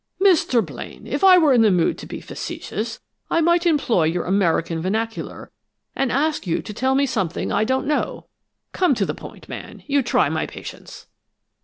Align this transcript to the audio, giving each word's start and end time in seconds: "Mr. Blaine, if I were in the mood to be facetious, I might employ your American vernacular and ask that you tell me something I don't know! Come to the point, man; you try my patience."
"Mr. 0.19 0.65
Blaine, 0.65 1.05
if 1.05 1.23
I 1.23 1.37
were 1.37 1.53
in 1.53 1.61
the 1.61 1.69
mood 1.69 1.95
to 1.99 2.07
be 2.07 2.21
facetious, 2.21 2.99
I 3.29 3.39
might 3.39 3.67
employ 3.67 4.05
your 4.05 4.23
American 4.25 4.81
vernacular 4.81 5.51
and 5.95 6.11
ask 6.11 6.45
that 6.45 6.49
you 6.49 6.63
tell 6.63 6.95
me 6.95 7.05
something 7.05 7.51
I 7.51 7.63
don't 7.63 7.85
know! 7.85 8.25
Come 8.71 8.95
to 8.95 9.05
the 9.05 9.13
point, 9.13 9.47
man; 9.47 9.83
you 9.85 10.01
try 10.01 10.27
my 10.27 10.47
patience." 10.47 11.05